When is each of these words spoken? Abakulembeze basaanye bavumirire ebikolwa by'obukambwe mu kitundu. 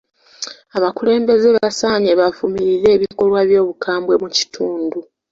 Abakulembeze 0.77 1.47
basaanye 1.57 2.11
bavumirire 2.19 2.87
ebikolwa 2.97 3.39
by'obukambwe 3.49 4.13
mu 4.21 4.29
kitundu. 4.35 4.97